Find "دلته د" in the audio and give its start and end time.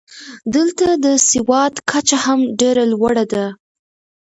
0.55-1.05